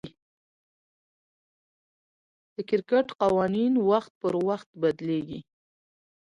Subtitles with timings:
[2.55, 5.39] د کرکټ قوانين وخت پر وخت بدليږي.